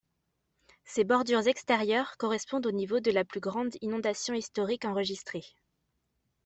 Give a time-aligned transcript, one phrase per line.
[0.83, 5.43] Ses bordures extérieures correspondent au niveau de la plus grande inondation historique enregistrée.